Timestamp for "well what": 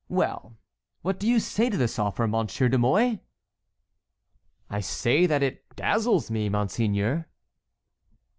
0.09-1.19